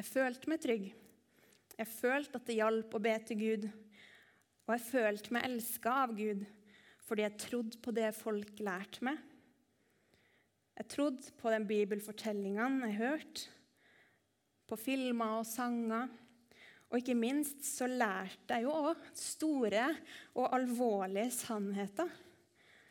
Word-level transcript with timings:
Jeg 0.00 0.08
følte 0.08 0.48
meg 0.48 0.62
trygg. 0.64 0.84
Jeg 1.76 1.88
følte 1.92 2.38
at 2.40 2.46
det 2.48 2.54
hjalp 2.56 2.94
å 2.96 3.00
be 3.04 3.12
til 3.28 3.36
Gud. 3.36 3.66
Og 4.64 4.72
jeg 4.72 4.84
følte 4.86 5.34
meg 5.36 5.44
elska 5.50 5.96
av 6.06 6.14
Gud 6.16 6.46
fordi 7.04 7.24
jeg 7.26 7.40
trodde 7.42 7.80
på 7.82 7.92
det 7.92 8.08
folk 8.14 8.62
lærte 8.62 9.04
meg. 9.04 9.20
Jeg 10.78 10.88
trodde 10.94 11.34
på 11.36 11.52
den 11.52 11.66
bibelfortellingene 11.68 12.88
jeg 12.88 13.00
hørte, 13.00 13.44
på 14.70 14.78
filmer 14.78 15.40
og 15.42 15.48
sanger. 15.50 16.08
Og 16.88 17.00
ikke 17.02 17.18
minst 17.18 17.66
så 17.66 17.90
lærte 17.90 18.56
jeg 18.56 18.64
jo 18.64 18.72
òg 18.72 19.06
store 19.12 19.88
og 20.32 20.54
alvorlige 20.54 21.34
sannheter, 21.34 22.08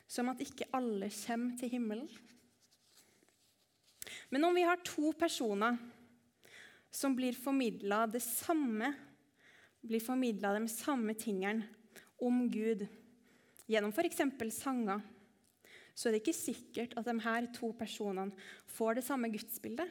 som 0.05 0.29
at 0.29 0.43
ikke 0.45 0.69
alle 0.77 1.09
kommer 1.23 1.57
til 1.57 1.73
himmelen. 1.73 2.09
Men 4.29 4.45
om 4.45 4.53
vi 4.53 4.67
har 4.67 4.83
to 4.85 5.15
personer 5.17 5.79
som 6.91 7.15
blir 7.15 7.37
formidla 7.37 8.05
det 8.09 8.21
samme, 8.25 8.93
blir 9.81 10.03
formidla 10.03 10.53
de 10.57 10.67
samme 10.71 11.15
tingene 11.17 11.67
om 12.19 12.43
Gud 12.51 12.85
gjennom 13.69 13.93
f.eks. 13.93 14.21
sanger, 14.57 15.01
så 15.93 16.09
er 16.09 16.15
det 16.15 16.21
ikke 16.23 16.35
sikkert 16.35 16.95
at 16.97 17.07
de 17.07 17.15
her 17.23 17.47
to 17.55 17.71
personene 17.77 18.33
får 18.71 18.99
det 18.99 19.05
samme 19.05 19.29
gudsbildet. 19.31 19.89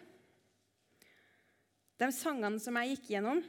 De 1.98 2.08
sangene 2.14 2.60
som 2.62 2.76
jeg 2.78 2.94
gikk 2.94 3.12
gjennom, 3.14 3.42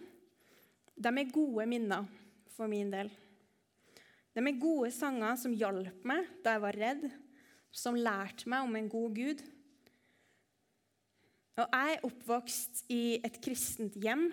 de 1.00 1.10
er 1.10 1.34
gode 1.34 1.66
minner 1.70 2.08
for 2.52 2.70
min 2.72 2.90
del. 2.92 3.12
De 4.36 4.42
er 4.44 4.62
gode 4.62 4.92
sanger 4.94 5.38
som 5.40 5.56
hjalp 5.56 6.06
meg 6.08 6.28
da 6.44 6.56
jeg 6.56 6.64
var 6.66 6.78
redd, 6.78 7.06
som 7.72 7.98
lærte 7.98 8.50
meg 8.50 8.66
om 8.66 8.76
en 8.78 8.90
god 8.92 9.16
Gud. 9.18 9.44
Og 11.60 11.66
jeg 11.68 11.96
er 11.98 12.06
oppvokst 12.08 12.86
i 12.96 13.20
et 13.20 13.38
kristent 13.44 13.98
hjem 14.00 14.30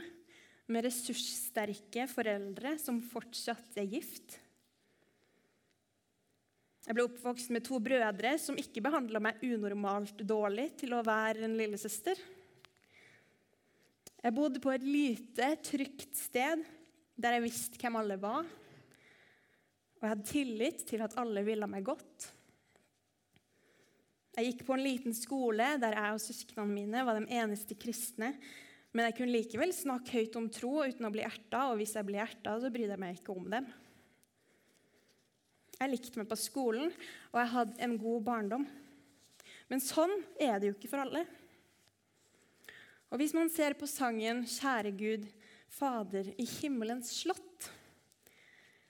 med 0.70 0.84
ressurssterke 0.86 2.04
foreldre 2.10 2.76
som 2.78 3.00
fortsatt 3.02 3.78
er 3.80 3.88
gift. 3.90 4.36
Jeg 6.86 6.94
ble 6.94 7.06
oppvokst 7.08 7.50
med 7.50 7.64
to 7.66 7.80
brødre 7.82 8.36
som 8.38 8.58
ikke 8.62 8.84
behandla 8.84 9.18
meg 9.22 9.42
unormalt 9.42 10.22
dårlig 10.22 10.68
til 10.78 10.94
å 10.94 11.02
være 11.06 11.48
en 11.48 11.56
lillesøster. 11.58 12.20
Jeg 14.22 14.34
bodde 14.34 14.62
på 14.62 14.70
et 14.70 14.86
lite, 14.86 15.50
trygt 15.66 16.14
sted 16.18 16.62
der 17.18 17.38
jeg 17.38 17.46
visste 17.48 17.82
hvem 17.82 17.98
alle 17.98 18.20
var. 18.22 18.46
Og 19.96 20.04
jeg 20.04 20.12
hadde 20.12 20.30
tillit 20.30 20.86
til 20.86 21.02
at 21.02 21.18
alle 21.18 21.42
ville 21.46 21.66
meg 21.70 21.90
godt. 21.90 22.30
Jeg 24.36 24.50
gikk 24.50 24.66
på 24.68 24.74
en 24.76 24.84
liten 24.84 25.14
skole 25.16 25.66
der 25.80 25.94
jeg 25.96 26.12
og 26.12 26.20
søsknene 26.20 26.68
mine 26.68 27.04
var 27.08 27.16
de 27.16 27.38
eneste 27.38 27.72
kristne. 27.80 28.34
Men 28.92 29.08
jeg 29.08 29.16
kunne 29.16 29.32
likevel 29.32 29.72
snakke 29.72 30.18
høyt 30.18 30.36
om 30.36 30.50
tro 30.52 30.82
uten 30.84 31.08
å 31.08 31.12
bli 31.12 31.24
erta, 31.24 31.70
og 31.70 31.80
hvis 31.80 31.94
jeg 31.96 32.04
ble 32.08 32.20
erta, 32.20 32.58
så 32.60 32.68
brydde 32.72 32.94
jeg 32.94 33.00
meg 33.00 33.16
ikke 33.16 33.32
om 33.32 33.48
dem. 33.52 33.70
Jeg 35.76 35.92
likte 35.92 36.20
meg 36.20 36.28
på 36.28 36.38
skolen, 36.40 36.92
og 37.32 37.40
jeg 37.40 37.52
hadde 37.54 37.82
en 37.84 37.96
god 38.00 38.22
barndom. 38.28 38.68
Men 39.72 39.84
sånn 39.84 40.12
er 40.36 40.60
det 40.60 40.70
jo 40.70 40.76
ikke 40.76 40.92
for 40.92 41.04
alle. 41.04 41.24
Og 43.08 43.20
hvis 43.20 43.36
man 43.36 43.52
ser 43.52 43.76
på 43.76 43.88
sangen 43.88 44.44
'Kjære 44.44 44.96
Gud, 44.96 45.28
Fader 45.68 46.32
i 46.36 46.44
himmelens 46.44 47.12
slott', 47.24 47.70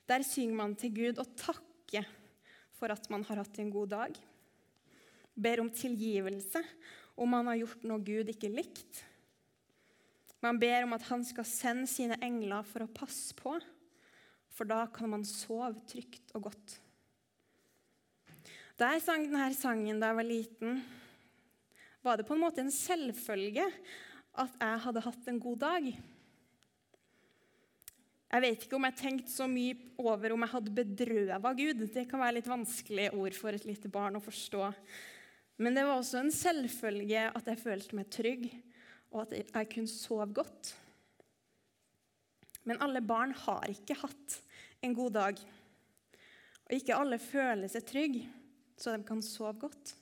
der 0.06 0.22
synger 0.22 0.54
man 0.54 0.74
til 0.74 0.94
Gud 0.94 1.18
og 1.18 1.34
takker 1.38 2.06
for 2.74 2.90
at 2.90 3.10
man 3.10 3.24
har 3.24 3.42
hatt 3.42 3.58
en 3.58 3.70
god 3.70 3.88
dag 3.94 4.18
ber 5.36 5.60
om 5.62 5.70
tilgivelse 5.70 6.62
om 7.16 7.36
han 7.36 7.52
har 7.52 7.60
gjort 7.62 7.84
noe 7.88 8.04
Gud 8.04 8.32
ikke 8.32 8.50
likte. 8.52 9.04
Man 10.44 10.58
ber 10.60 10.84
om 10.84 10.92
at 10.96 11.06
han 11.08 11.22
skal 11.24 11.46
sende 11.48 11.88
sine 11.90 12.18
engler 12.24 12.66
for 12.68 12.84
å 12.84 12.92
passe 12.92 13.34
på, 13.38 13.54
for 14.52 14.68
da 14.68 14.84
kan 14.92 15.10
man 15.12 15.24
sove 15.26 15.72
trygt 15.88 16.34
og 16.36 16.50
godt. 16.50 16.76
Da 18.76 18.92
jeg 18.92 19.06
sang 19.06 19.24
denne 19.24 19.48
sangen 19.56 20.00
da 20.00 20.12
jeg 20.12 20.18
var 20.18 20.28
liten, 20.28 20.82
var 22.04 22.20
det 22.20 22.26
på 22.28 22.36
en 22.36 22.44
måte 22.44 22.60
en 22.62 22.72
selvfølge 22.72 23.64
at 24.36 24.60
jeg 24.60 24.84
hadde 24.84 25.04
hatt 25.06 25.32
en 25.32 25.40
god 25.40 25.58
dag. 25.64 25.88
Jeg 28.26 28.42
vet 28.42 28.64
ikke 28.66 28.76
om 28.76 28.84
jeg 28.84 28.98
tenkte 28.98 29.32
så 29.32 29.46
mye 29.48 29.74
over 30.02 30.34
om 30.34 30.44
jeg 30.44 30.52
hadde 30.52 30.76
bedrøva 30.76 31.52
Gud. 31.56 31.84
Det 31.94 32.04
kan 32.10 32.20
være 32.20 32.36
litt 32.36 32.50
vanskelige 32.50 33.14
ord 33.16 33.36
for 33.38 33.56
et 33.56 33.64
lite 33.64 33.88
barn 33.92 34.18
å 34.18 34.22
forstå. 34.22 34.68
Men 35.56 35.76
det 35.76 35.86
var 35.88 35.98
også 35.98 36.20
en 36.20 36.32
selvfølge 36.34 37.28
at 37.30 37.46
jeg 37.48 37.60
følte 37.62 37.96
meg 37.96 38.10
trygg, 38.12 38.48
og 39.14 39.22
at 39.24 39.36
jeg 39.38 39.70
kunne 39.72 39.90
sove 39.90 40.26
godt. 40.36 40.72
Men 42.66 42.82
alle 42.82 43.00
barn 43.00 43.32
har 43.46 43.68
ikke 43.70 43.96
hatt 44.02 44.40
en 44.84 44.96
god 44.96 45.14
dag. 45.16 45.40
Og 46.66 46.74
ikke 46.74 46.98
alle 46.98 47.18
føler 47.22 47.70
seg 47.70 47.86
trygge, 47.88 48.26
så 48.76 48.96
de 48.96 49.06
kan 49.06 49.22
sove 49.24 49.54
godt. 49.64 49.94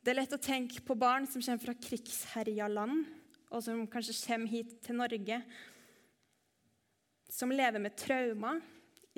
Det 0.00 0.14
er 0.14 0.22
lett 0.22 0.32
å 0.32 0.40
tenke 0.40 0.80
på 0.86 0.96
barn 0.96 1.26
som 1.28 1.42
kommer 1.42 1.60
fra 1.60 1.76
krigsherja 1.76 2.70
land, 2.70 3.02
og 3.50 3.64
som 3.66 3.82
kanskje 3.90 4.16
kommer 4.22 4.48
hit 4.48 4.78
til 4.86 4.96
Norge, 4.96 5.40
som 7.30 7.52
lever 7.52 7.82
med 7.82 7.98
traumer, 7.98 8.62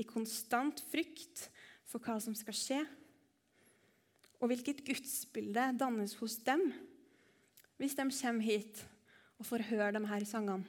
i 0.00 0.06
konstant 0.08 0.80
frykt 0.88 1.50
for 1.84 2.00
hva 2.00 2.16
som 2.24 2.32
skal 2.34 2.56
skje. 2.56 2.78
Og 4.42 4.50
hvilket 4.50 4.82
gudsbilde 4.82 5.68
dannes 5.78 6.16
hos 6.18 6.40
dem 6.42 6.66
hvis 7.78 7.94
de 7.98 8.04
kommer 8.10 8.46
hit 8.46 8.80
og 9.38 9.46
får 9.46 9.68
høre 9.70 10.02
her 10.06 10.24
sangene? 10.26 10.66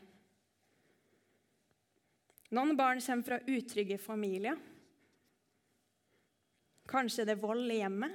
Noen 2.54 2.78
barn 2.78 3.02
kommer 3.02 3.26
fra 3.26 3.40
utrygge 3.50 3.98
familier. 3.98 4.60
Kanskje 6.90 7.26
det 7.26 7.34
er 7.34 7.42
vold 7.42 7.66
i 7.74 7.80
hjemmet. 7.80 8.14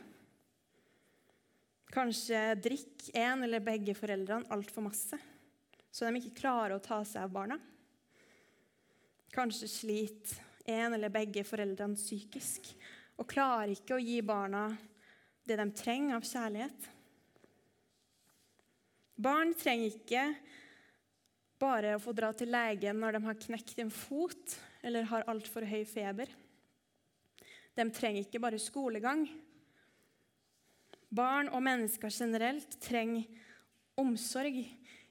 Kanskje 1.91 2.43
drikker 2.63 3.17
en 3.19 3.43
eller 3.43 3.65
begge 3.65 3.97
foreldrene 3.99 4.47
altfor 4.55 4.85
masse, 4.87 5.19
så 5.91 6.07
de 6.07 6.21
ikke 6.21 6.45
klarer 6.45 6.77
å 6.77 6.85
ta 6.85 7.01
seg 7.03 7.25
av 7.25 7.33
barna. 7.35 7.57
Kanskje 9.35 9.71
sliter 9.73 10.45
en 10.69 10.95
eller 10.95 11.11
begge 11.11 11.43
foreldrene 11.49 11.99
psykisk 11.99 12.71
og 13.19 13.27
klarer 13.27 13.73
ikke 13.73 13.97
å 13.97 14.03
gi 14.05 14.21
barna 14.23 14.69
det 15.49 15.57
de 15.57 15.67
trenger 15.73 16.19
av 16.19 16.27
kjærlighet. 16.29 16.89
Barn 19.19 19.55
trenger 19.59 19.97
ikke 19.97 20.25
bare 21.59 21.97
å 21.97 22.03
få 22.03 22.13
dra 22.15 22.31
til 22.37 22.53
legen 22.55 23.01
når 23.03 23.17
de 23.17 23.25
har 23.25 23.41
knekt 23.47 23.81
en 23.83 23.91
fot 23.91 24.55
eller 24.87 25.09
har 25.11 25.27
altfor 25.31 25.67
høy 25.67 25.83
feber. 25.89 26.31
De 27.75 27.87
trenger 27.95 28.27
ikke 28.27 28.43
bare 28.43 28.61
skolegang. 28.63 29.25
Barn 31.09 31.49
og 31.55 31.65
mennesker 31.65 32.13
generelt 32.13 32.77
trenger 32.85 33.27
omsorg 33.99 34.61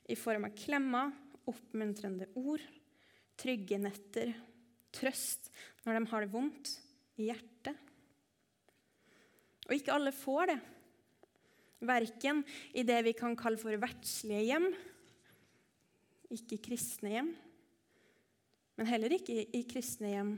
i 0.08 0.16
form 0.16 0.48
av 0.48 0.56
klemmer, 0.56 1.12
oppmuntrende 1.48 2.30
ord, 2.40 2.64
trygge 3.40 3.80
netter, 3.82 4.32
trøst 4.96 5.50
når 5.84 5.98
de 5.98 6.10
har 6.12 6.24
det 6.24 6.32
vondt 6.32 6.74
i 7.18 7.30
hjertet. 7.32 7.87
Og 9.68 9.76
ikke 9.76 9.94
alle 9.94 10.14
får 10.16 10.52
det. 10.52 10.60
Verken 11.88 12.42
i 12.74 12.84
det 12.88 13.02
vi 13.06 13.14
kan 13.14 13.36
kalle 13.38 13.60
for 13.62 13.76
verdslige 13.78 14.48
hjem, 14.48 14.72
ikke 16.34 16.58
kristne 16.72 17.12
hjem, 17.14 17.30
men 18.78 18.90
heller 18.90 19.14
ikke 19.14 19.44
i 19.56 19.62
kristne 19.70 20.10
hjem 20.12 20.32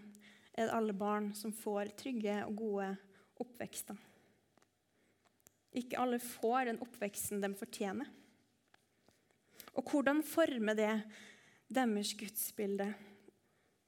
er 0.54 0.68
det 0.68 0.76
alle 0.76 0.96
barn 0.96 1.32
som 1.36 1.54
får 1.56 1.94
trygge 2.00 2.36
og 2.46 2.56
gode 2.60 2.90
oppvekster. 3.40 3.98
Ikke 5.80 6.00
alle 6.02 6.20
får 6.24 6.70
den 6.72 6.80
oppveksten 6.84 7.44
de 7.44 7.52
fortjener. 7.58 8.08
Og 9.78 9.86
hvordan 9.86 10.24
former 10.26 10.76
det 10.76 10.94
deres 11.70 12.16
gudsbilde 12.18 12.90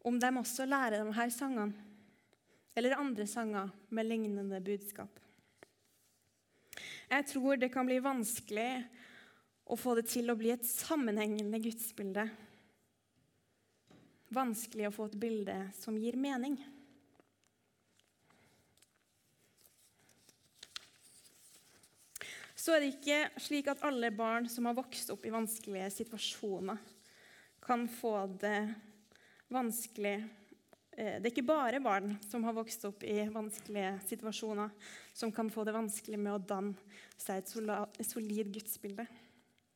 om 0.05 0.19
de 0.21 0.29
også 0.39 0.67
lærer 0.69 1.01
de 1.01 1.15
her 1.17 1.31
sangene 1.33 1.88
eller 2.77 2.95
andre 2.95 3.27
sanger 3.27 3.71
med 3.89 4.07
lignende 4.07 4.61
budskap? 4.63 5.19
Jeg 7.11 7.25
tror 7.27 7.57
det 7.59 7.67
kan 7.73 7.83
bli 7.83 7.97
vanskelig 7.99 8.69
å 9.67 9.75
få 9.75 9.97
det 9.97 10.05
til 10.07 10.31
å 10.31 10.35
bli 10.39 10.53
et 10.53 10.63
sammenhengende 10.63 11.59
gudsbilde. 11.59 12.23
Vanskelig 14.31 14.87
å 14.87 14.93
få 14.95 15.09
et 15.09 15.17
bilde 15.19 15.57
som 15.75 15.97
gir 15.99 16.15
mening. 16.15 16.55
Så 22.55 22.77
er 22.77 22.83
det 22.83 22.93
ikke 22.93 23.43
slik 23.43 23.67
at 23.73 23.83
alle 23.83 24.13
barn 24.15 24.47
som 24.47 24.69
har 24.69 24.77
vokst 24.77 25.11
opp 25.11 25.27
i 25.27 25.33
vanskelige 25.33 25.89
situasjoner, 25.91 26.79
kan 27.59 27.87
få 27.91 28.15
det 28.39 28.69
vanskelig 29.51 30.15
det 31.01 31.25
er 31.25 31.31
ikke 31.31 31.48
bare 31.48 31.80
barn 31.81 32.12
som 32.30 32.44
har 32.45 32.53
vokst 32.53 32.83
opp 32.86 33.01
i 33.07 33.24
vanskelige 33.33 33.95
situasjoner, 34.06 34.69
som 35.18 35.31
kan 35.33 35.50
få 35.50 35.63
det 35.65 35.74
vanskelig 35.74 36.19
med 36.21 36.36
å 36.36 36.42
danne 36.51 37.00
seg 37.18 37.42
et 37.42 38.06
solid 38.06 38.51
gudsbilde. 38.53 39.07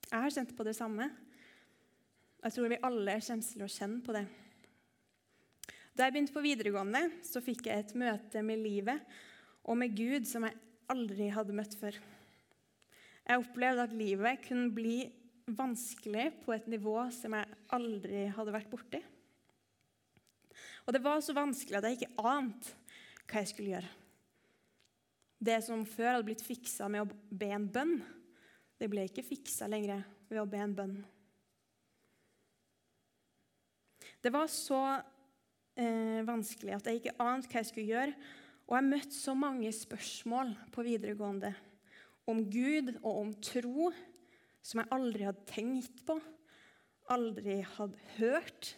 Jeg 0.06 0.22
har 0.22 0.36
kjent 0.36 0.54
på 0.54 0.66
det 0.68 0.76
samme. 0.78 1.08
Jeg 2.46 2.54
tror 2.54 2.70
vi 2.70 2.78
alle 2.86 3.16
kommer 3.26 3.48
til 3.48 3.66
å 3.66 3.72
kjenne 3.74 4.06
på 4.06 4.14
det. 4.14 4.26
Da 5.96 6.06
jeg 6.06 6.14
begynte 6.14 6.36
på 6.36 6.46
videregående, 6.46 7.02
så 7.26 7.42
fikk 7.42 7.72
jeg 7.72 7.82
et 7.82 7.96
møte 7.98 8.46
med 8.46 8.62
livet 8.62 9.18
og 9.66 9.80
med 9.82 9.98
Gud 9.98 10.30
som 10.30 10.46
jeg 10.46 10.60
aldri 10.94 11.32
hadde 11.34 11.56
møtt 11.58 11.74
før. 11.80 11.98
Jeg 13.26 13.42
opplevde 13.42 13.88
at 13.88 13.98
livet 13.98 14.46
kunne 14.46 14.70
bli 14.76 15.00
vanskelig 15.58 16.28
på 16.46 16.54
et 16.54 16.70
nivå 16.70 17.00
som 17.16 17.34
jeg 17.34 17.62
aldri 17.74 18.28
hadde 18.36 18.54
vært 18.54 18.70
borti. 18.70 19.02
Og 20.86 20.94
det 20.94 21.02
var 21.02 21.22
så 21.26 21.34
vanskelig 21.34 21.80
at 21.80 21.88
jeg 21.90 22.00
ikke 22.00 22.28
ante 22.30 22.76
hva 23.26 23.42
jeg 23.42 23.52
skulle 23.52 23.74
gjøre. 23.74 23.92
Det 25.46 25.58
som 25.66 25.84
før 25.90 26.14
hadde 26.14 26.28
blitt 26.30 26.46
fiksa 26.46 26.88
med 26.92 27.04
å 27.04 27.36
be 27.36 27.50
en 27.54 27.68
bønn, 27.70 27.98
det 28.80 28.90
ble 28.92 29.06
ikke 29.08 29.26
fiksa 29.26 29.68
lenger 29.72 30.04
ved 30.30 30.42
å 30.42 30.48
be 30.50 30.62
en 30.62 30.76
bønn. 30.78 30.96
Det 34.22 34.32
var 34.34 34.48
så 34.50 34.80
eh, 35.78 36.22
vanskelig 36.26 36.74
at 36.78 36.88
jeg 36.90 37.02
ikke 37.02 37.18
ante 37.22 37.50
hva 37.52 37.62
jeg 37.62 37.70
skulle 37.70 37.94
gjøre. 37.94 38.16
Og 38.66 38.78
jeg 38.78 38.90
møtte 38.90 39.14
så 39.14 39.36
mange 39.38 39.70
spørsmål 39.76 40.56
på 40.74 40.86
videregående 40.88 41.52
om 42.30 42.42
Gud 42.50 42.96
og 43.04 43.20
om 43.20 43.34
tro 43.38 43.92
som 44.66 44.82
jeg 44.82 44.90
aldri 44.96 45.28
hadde 45.28 45.46
tenkt 45.46 46.02
på, 46.08 46.16
aldri 47.14 47.60
hadde 47.76 48.02
hørt, 48.16 48.72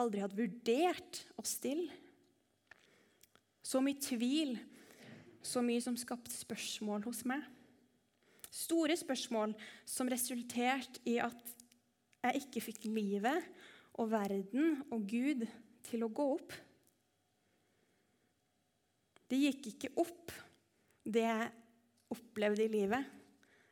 aldri 0.00 0.22
hadde 0.22 0.38
vurdert 0.38 1.20
oss 1.40 1.56
til. 1.62 1.86
Så 3.64 3.80
mye 3.80 4.00
tvil, 4.02 4.56
så 5.44 5.62
mye 5.64 5.82
som 5.84 5.96
skapte 5.98 6.34
spørsmål 6.34 7.06
hos 7.06 7.22
meg. 7.28 7.44
Store 8.54 8.94
spørsmål 8.96 9.54
som 9.88 10.10
resulterte 10.12 11.02
i 11.10 11.18
at 11.22 11.54
jeg 12.24 12.44
ikke 12.44 12.62
fikk 12.68 12.86
livet 12.88 13.48
og 14.00 14.12
verden 14.12 14.78
og 14.94 15.08
Gud 15.10 15.44
til 15.84 16.06
å 16.06 16.12
gå 16.12 16.28
opp. 16.36 16.54
Det 19.28 19.40
gikk 19.40 19.68
ikke 19.72 19.92
opp, 20.00 20.32
det 21.04 21.24
jeg 21.24 21.50
opplevde 22.14 22.64
i 22.64 22.72
livet. 22.72 23.06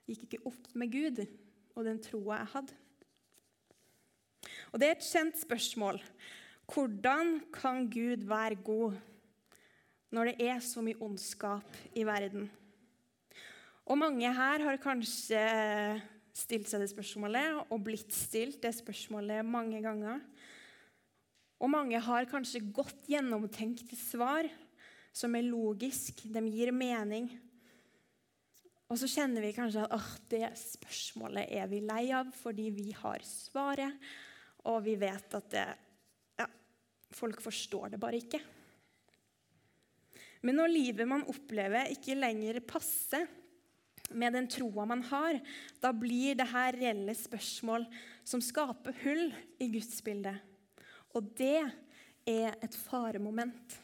Det 0.03 0.17
gikk 0.17 0.27
ikke 0.27 0.45
opp 0.51 0.71
med 0.79 0.93
Gud 0.93 1.23
og 1.23 1.87
den 1.87 2.01
troa 2.03 2.43
jeg 2.43 2.53
hadde. 2.57 2.82
Og 4.73 4.81
Det 4.81 4.89
er 4.89 4.95
et 4.97 5.05
kjent 5.05 5.37
spørsmål. 5.37 5.99
Hvordan 6.73 7.43
kan 7.53 7.85
Gud 7.93 8.25
være 8.25 8.57
god 8.65 8.95
når 10.13 10.31
det 10.31 10.47
er 10.49 10.63
så 10.65 10.81
mye 10.81 10.97
ondskap 10.97 11.77
i 11.93 12.05
verden? 12.09 12.49
Og 13.85 13.99
mange 13.99 14.33
her 14.33 14.65
har 14.65 14.81
kanskje 14.81 15.43
stilt 16.33 16.71
seg 16.71 16.81
det 16.81 16.89
spørsmålet 16.89 17.67
og 17.69 17.85
blitt 17.85 18.17
stilt 18.17 18.63
det 18.65 18.73
spørsmålet 18.79 19.45
mange 19.45 19.83
ganger. 19.85 20.25
Og 21.61 21.69
mange 21.71 22.01
har 22.01 22.31
kanskje 22.31 22.65
godt 22.73 23.05
gjennomtenkte 23.13 23.99
svar 23.99 24.49
som 25.13 25.37
er 25.37 25.45
logisk, 25.53 26.25
de 26.25 26.47
gir 26.49 26.73
mening. 26.73 27.29
Og 28.89 28.97
så 28.97 29.09
kjenner 29.09 29.45
vi 29.45 29.53
kanskje 29.53 29.85
at 29.85 30.29
det 30.33 30.49
spørsmålet 30.57 31.53
er 31.61 31.69
vi 31.69 31.85
lei 31.85 32.07
av 32.17 32.33
fordi 32.41 32.71
vi 32.73 32.91
har 32.97 33.21
svaret, 33.29 34.01
og 34.71 34.83
vi 34.85 34.97
vet 35.01 35.37
at 35.39 35.49
det, 35.53 35.67
ja, 36.39 36.47
folk 37.15 37.43
forstår 37.43 37.95
det 37.95 38.01
bare 38.03 38.21
ikke. 38.23 38.41
Men 40.43 40.59
når 40.59 40.73
livet 40.73 41.09
man 41.09 41.25
opplever, 41.31 41.91
ikke 41.95 42.19
lenger 42.19 42.61
passer 42.67 43.29
med 44.19 44.35
den 44.35 44.49
troa 44.51 44.85
man 44.89 45.05
har, 45.09 45.39
da 45.81 45.93
blir 45.95 46.37
det 46.39 46.49
her 46.51 46.77
reelle 46.77 47.15
spørsmål 47.17 47.87
som 48.27 48.43
skaper 48.45 48.97
hull 49.05 49.29
i 49.63 49.71
gudsbildet. 49.73 50.43
Og 51.15 51.31
det 51.39 51.63
er 52.29 52.59
et 52.63 52.77
faremoment. 52.77 53.79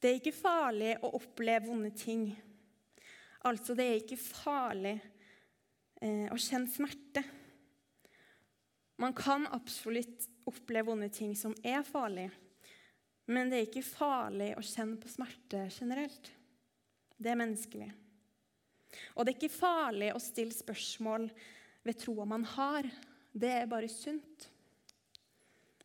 Det 0.00 0.10
er 0.10 0.20
ikke 0.20 0.36
farlig 0.36 0.92
å 1.04 1.12
oppleve 1.18 1.70
vonde 1.70 1.92
ting. 1.96 2.28
Altså, 3.48 3.74
det 3.76 3.86
er 3.86 4.00
ikke 4.00 4.20
farlig 4.20 4.96
eh, 6.00 6.26
å 6.32 6.38
kjenne 6.40 6.70
smerte. 6.72 7.24
Man 8.96 9.12
kan 9.16 9.46
absolutt 9.52 10.28
oppleve 10.48 10.88
vonde 10.88 11.08
ting 11.12 11.34
som 11.36 11.54
er 11.66 11.82
farlige, 11.84 12.32
men 13.26 13.50
det 13.50 13.58
er 13.58 13.68
ikke 13.68 13.84
farlig 13.84 14.52
å 14.56 14.62
kjenne 14.64 15.00
på 15.02 15.10
smerte 15.10 15.66
generelt. 15.74 16.30
Det 17.18 17.32
er 17.32 17.40
menneskelig. 17.40 17.88
Og 19.16 19.24
det 19.24 19.32
er 19.32 19.38
ikke 19.38 19.52
farlig 19.52 20.12
å 20.14 20.22
stille 20.22 20.54
spørsmål 20.54 21.26
ved 21.86 21.98
troa 22.00 22.26
man 22.28 22.44
har. 22.54 22.86
Det 23.32 23.50
er 23.50 23.70
bare 23.70 23.90
sunt. 23.90 24.46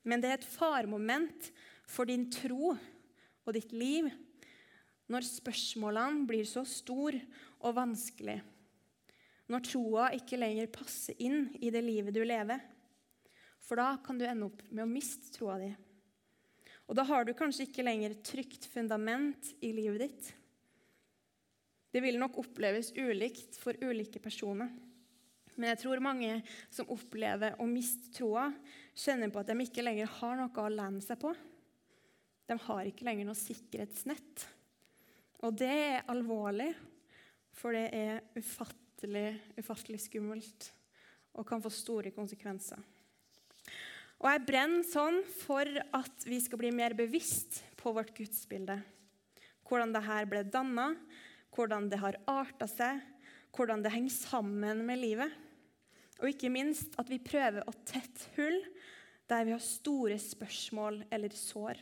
Men 0.04 0.22
det 0.22 0.30
er 0.30 0.40
et 0.40 0.48
faremoment 0.54 1.50
for 1.90 2.10
din 2.10 2.28
tro 2.34 2.74
og 2.76 3.56
ditt 3.58 3.74
liv 3.74 4.08
når 5.12 5.28
spørsmålene 5.28 6.26
blir 6.30 6.48
så 6.48 6.64
store 6.68 7.20
og 7.66 7.76
vanskelige. 7.76 8.46
Når 9.52 9.66
troa 9.68 10.12
ikke 10.16 10.40
lenger 10.40 10.72
passer 10.72 11.18
inn 11.20 11.50
i 11.60 11.74
det 11.74 11.82
livet 11.84 12.16
du 12.16 12.22
lever. 12.24 12.62
For 13.62 13.80
da 13.80 13.96
kan 14.04 14.18
du 14.20 14.26
ende 14.28 14.50
opp 14.50 14.64
med 14.70 14.84
å 14.86 14.90
miste 14.90 15.32
troa 15.36 15.58
di. 15.62 15.70
Og 16.90 16.98
da 16.98 17.06
har 17.08 17.24
du 17.24 17.34
kanskje 17.38 17.70
ikke 17.70 17.86
lenger 17.86 18.14
et 18.14 18.24
trygt 18.28 18.66
fundament 18.68 19.54
i 19.64 19.72
livet 19.76 20.02
ditt. 20.04 20.32
Det 21.92 22.02
vil 22.04 22.20
nok 22.20 22.40
oppleves 22.42 22.92
ulikt 22.96 23.60
for 23.60 23.78
ulike 23.84 24.20
personer. 24.24 24.72
Men 25.56 25.74
jeg 25.74 25.82
tror 25.84 26.04
mange 26.04 26.40
som 26.72 26.90
opplever 26.92 27.58
å 27.60 27.68
miste 27.68 28.12
troa, 28.16 28.48
kjenner 28.96 29.32
på 29.32 29.42
at 29.42 29.52
de 29.52 29.58
ikke 29.66 29.84
lenger 29.84 30.12
har 30.20 30.38
noe 30.40 30.64
å 30.64 30.72
lene 30.72 31.04
seg 31.04 31.20
på. 31.22 31.34
De 32.48 32.58
har 32.66 32.88
ikke 32.88 33.08
lenger 33.08 33.28
noe 33.28 33.40
sikkerhetsnett. 33.40 34.46
Og 35.44 35.56
det 35.60 35.72
er 35.72 36.10
alvorlig, 36.12 36.72
for 37.56 37.76
det 37.76 37.88
er 37.96 38.24
ufattelig, 38.36 39.28
ufattelig 39.60 40.02
skummelt 40.08 40.72
og 41.40 41.48
kan 41.48 41.64
få 41.64 41.72
store 41.72 42.12
konsekvenser. 42.16 42.80
Og 44.22 44.28
jeg 44.30 44.46
brenner 44.46 44.86
sånn 44.86 45.24
for 45.42 45.66
at 45.98 46.26
vi 46.30 46.38
skal 46.44 46.60
bli 46.62 46.70
mer 46.76 46.94
bevisst 46.94 47.64
på 47.80 47.94
vårt 47.96 48.14
gudsbilde. 48.14 48.76
Hvordan 49.66 49.96
dette 49.96 50.18
ble 50.30 50.44
danna, 50.46 50.92
hvordan 51.56 51.88
det 51.90 51.98
har 52.04 52.20
arta 52.30 52.68
seg, 52.70 53.02
hvordan 53.56 53.82
det 53.82 53.94
henger 53.96 54.14
sammen 54.14 54.84
med 54.86 55.02
livet. 55.02 55.34
Og 56.22 56.30
ikke 56.30 56.54
minst 56.54 56.94
at 57.02 57.10
vi 57.10 57.18
prøver 57.24 57.66
å 57.66 57.74
tette 57.82 58.30
hull 58.38 58.60
der 59.32 59.48
vi 59.48 59.56
har 59.56 59.64
store 59.64 60.20
spørsmål 60.22 61.02
eller 61.10 61.34
sår. 61.34 61.82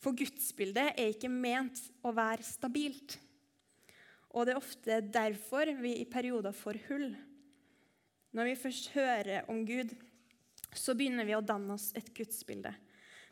For 0.00 0.16
gudsbildet 0.16 0.94
er 0.94 1.12
ikke 1.12 1.28
ment 1.28 1.82
å 2.06 2.14
være 2.14 2.46
stabilt. 2.46 3.18
Og 4.32 4.46
det 4.46 4.54
er 4.54 4.60
ofte 4.60 5.00
derfor 5.12 5.76
vi 5.82 5.98
i 6.00 6.08
perioder 6.08 6.56
får 6.56 6.80
hull. 6.88 7.10
Når 8.32 8.48
vi 8.48 8.60
først 8.60 8.92
hører 8.94 9.48
om 9.50 9.64
Gud, 9.66 9.92
så 10.76 10.94
begynner 10.96 11.24
vi 11.24 11.36
å 11.36 11.44
danne 11.44 11.74
oss 11.74 11.90
et 11.96 12.10
gudsbilde. 12.14 12.74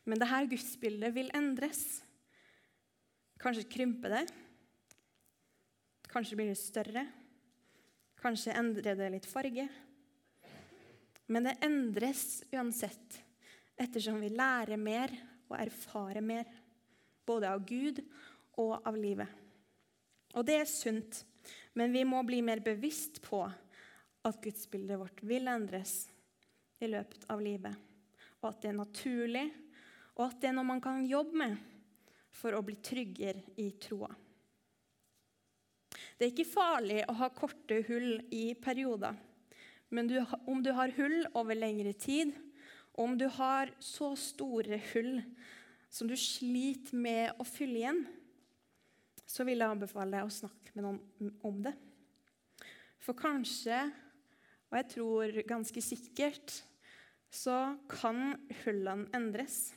Men 0.07 0.21
dette 0.23 0.43
gudsbildet 0.53 1.15
vil 1.15 1.31
endres. 1.37 1.83
Kanskje 3.43 3.67
krymper 3.69 4.15
det, 4.15 4.27
Kanskje 6.17 6.37
blir 6.39 6.49
det 6.49 6.57
større. 6.57 7.03
Kanskje 8.17 8.55
endrer 8.57 8.97
det 8.97 9.11
litt 9.13 9.27
farge. 9.29 9.67
Men 11.29 11.49
det 11.49 11.59
endres 11.67 12.41
uansett 12.55 13.19
ettersom 13.77 14.23
vi 14.23 14.31
lærer 14.33 14.81
mer 14.81 15.13
og 15.51 15.59
erfarer 15.59 16.25
mer. 16.25 16.49
Både 17.27 17.51
av 17.53 17.67
Gud 17.69 18.01
og 18.63 18.87
av 18.87 18.97
livet. 18.97 19.29
Og 20.33 20.47
det 20.49 20.61
er 20.63 20.71
sunt, 20.71 21.21
men 21.77 21.93
vi 21.93 22.07
må 22.09 22.23
bli 22.25 22.41
mer 22.41 22.65
bevisst 22.65 23.21
på 23.25 23.43
at 23.45 24.41
gudsbildet 24.41 25.01
vårt 25.01 25.21
vil 25.27 25.53
endres 25.53 26.07
i 26.81 26.91
løpet 26.91 27.25
av 27.33 27.43
livet. 27.43 27.75
Og 28.43 28.51
at 28.51 28.61
det 28.63 28.71
er 28.71 28.79
naturlig, 28.79 29.47
og 30.17 30.29
at 30.29 30.39
det 30.41 30.51
er 30.51 30.57
noe 30.57 30.69
man 30.69 30.83
kan 30.85 31.05
jobbe 31.07 31.41
med 31.41 31.57
for 32.37 32.57
å 32.57 32.65
bli 32.65 32.77
tryggere 32.85 33.57
i 33.61 33.71
troa. 33.81 34.11
Det 36.17 36.25
er 36.25 36.33
ikke 36.33 36.49
farlig 36.49 37.03
å 37.09 37.17
ha 37.19 37.29
korte 37.33 37.83
hull 37.89 38.21
i 38.33 38.51
perioder. 38.61 39.17
Men 39.93 40.09
du, 40.09 40.17
om 40.49 40.63
du 40.65 40.73
har 40.75 40.93
hull 40.97 41.19
over 41.37 41.57
lengre 41.57 41.93
tid, 41.93 42.33
og 42.97 43.03
om 43.05 43.17
du 43.21 43.27
har 43.37 43.71
så 43.81 44.15
store 44.19 44.81
hull 44.93 45.21
som 45.93 46.09
du 46.09 46.17
sliter 46.19 46.97
med 46.99 47.37
å 47.41 47.45
fylle 47.47 47.83
igjen, 47.83 48.01
så 49.27 49.45
vil 49.45 49.61
jeg 49.61 49.75
anbefale 49.75 50.17
deg 50.17 50.27
å 50.27 50.33
snakke 50.33 50.75
med 50.75 50.87
noen 50.87 51.33
om 51.45 51.61
det. 51.65 51.75
For 53.03 53.17
kanskje, 53.19 53.85
og 54.71 54.79
jeg 54.81 54.89
tror 54.97 55.37
ganske 55.47 55.83
sikkert, 55.85 56.55
så 57.31 57.77
kan 57.91 58.35
hullene 58.65 59.11
endres. 59.17 59.71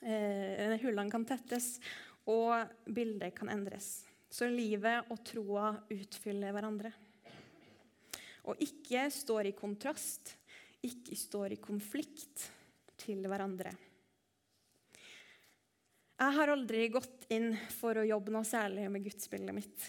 Eh, 0.00 0.74
hullene 0.82 1.12
kan 1.12 1.26
tettes, 1.28 1.78
og 2.30 2.66
bildet 2.90 3.34
kan 3.36 3.52
endres. 3.52 4.04
Så 4.30 4.48
livet 4.50 5.10
og 5.12 5.20
troa 5.26 5.72
utfyller 5.92 6.54
hverandre. 6.54 6.92
og 8.44 8.60
ikke 8.60 9.06
står 9.08 9.46
i 9.48 9.56
kontrast, 9.56 10.34
ikke 10.84 11.16
står 11.16 11.54
i 11.54 11.62
konflikt 11.64 12.42
til 13.00 13.24
hverandre. 13.24 13.72
Jeg 16.14 16.36
har 16.36 16.52
aldri 16.52 16.82
gått 16.92 17.24
inn 17.32 17.54
for 17.72 17.96
å 17.96 18.04
jobbe 18.04 18.34
noe 18.34 18.44
særlig 18.44 18.84
med 18.92 19.06
gudsbildet 19.06 19.56
mitt. 19.56 19.86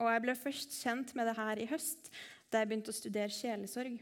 Og 0.00 0.08
jeg 0.08 0.22
ble 0.24 0.34
først 0.40 0.78
kjent 0.80 1.12
med 1.16 1.28
det 1.28 1.36
her 1.36 1.60
i 1.60 1.68
høst, 1.68 2.10
da 2.50 2.62
jeg 2.62 2.70
begynte 2.70 2.92
å 2.92 2.96
studere 2.96 3.32
sjelesorg. 3.32 3.98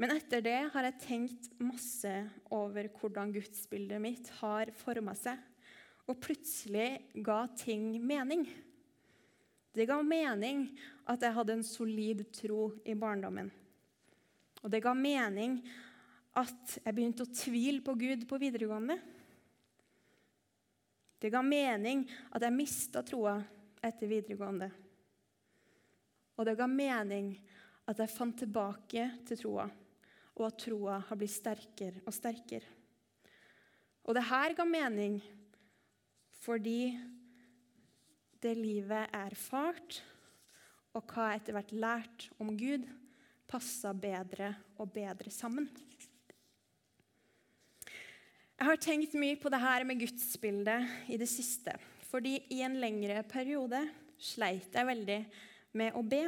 Men 0.00 0.16
etter 0.16 0.42
det 0.42 0.58
har 0.72 0.88
jeg 0.88 1.02
tenkt 1.04 1.48
masse 1.62 2.10
over 2.50 2.88
hvordan 2.96 3.32
gudsbildet 3.34 4.02
mitt 4.02 4.30
har 4.40 4.72
forma 4.74 5.14
seg. 5.18 5.38
Og 6.10 6.18
plutselig 6.18 7.04
ga 7.22 7.44
ting 7.54 7.94
mening. 8.02 8.46
Det 9.72 9.86
ga 9.88 10.00
mening 10.04 10.66
at 11.08 11.22
jeg 11.22 11.36
hadde 11.36 11.54
en 11.56 11.64
solid 11.64 12.24
tro 12.34 12.72
i 12.84 12.96
barndommen. 12.98 13.52
Og 14.62 14.70
det 14.70 14.82
ga 14.82 14.92
mening 14.94 15.60
at 16.38 16.78
jeg 16.80 16.94
begynte 16.96 17.24
å 17.26 17.32
tvile 17.32 17.82
på 17.84 17.94
Gud 18.00 18.26
på 18.28 18.40
videregående. 18.40 18.98
Det 21.22 21.30
ga 21.30 21.42
mening 21.46 22.04
at 22.34 22.42
jeg 22.42 22.56
mista 22.56 23.02
troa 23.06 23.36
etter 23.82 24.10
videregående. 24.10 24.68
Og 26.34 26.48
det 26.48 26.56
ga 26.58 26.66
mening 26.66 27.36
at 27.88 27.98
jeg 27.98 28.12
fant 28.14 28.38
tilbake 28.38 29.08
til 29.26 29.40
troa, 29.40 29.66
og 30.38 30.44
at 30.46 30.60
troa 30.64 31.00
har 31.08 31.18
blitt 31.18 31.34
sterkere 31.34 32.02
og 32.06 32.14
sterkere. 32.14 32.78
Og 34.02 34.16
det 34.16 34.26
her 34.26 34.54
ga 34.58 34.66
mening 34.66 35.20
fordi 36.42 36.90
det 38.42 38.56
livet 38.58 39.04
jeg 39.06 39.30
erfart, 39.30 40.00
og 40.92 41.06
hva 41.06 41.28
jeg 41.30 41.40
etter 41.40 41.54
hvert 41.56 41.74
lærte 41.84 42.32
om 42.42 42.50
Gud, 42.58 42.88
passa 43.46 43.92
bedre 43.94 44.50
og 44.82 44.90
bedre 44.90 45.30
sammen. 45.30 45.68
Jeg 48.58 48.68
har 48.68 48.78
tenkt 48.78 49.14
mye 49.18 49.38
på 49.38 49.50
det 49.50 49.58
her 49.62 49.86
med 49.86 49.98
gudsbildet 50.02 51.10
i 51.10 51.18
det 51.18 51.26
siste. 51.30 51.74
Fordi 52.10 52.36
i 52.52 52.60
en 52.62 52.76
lengre 52.78 53.22
periode 53.26 53.80
sleit 54.20 54.74
jeg 54.74 54.86
veldig 54.86 55.18
med 55.80 55.96
å 55.98 56.02
be. 56.06 56.26